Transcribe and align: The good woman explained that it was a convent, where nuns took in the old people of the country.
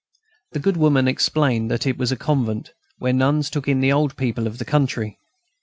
The 0.53 0.59
good 0.59 0.77
woman 0.77 1.07
explained 1.07 1.69
that 1.69 1.85
it 1.85 1.95
was 1.95 2.11
a 2.11 2.15
convent, 2.17 2.71
where 2.97 3.13
nuns 3.13 3.51
took 3.51 3.67
in 3.67 3.81
the 3.81 3.93
old 3.93 4.17
people 4.17 4.47
of 4.47 4.57
the 4.57 4.65
country. 4.65 5.19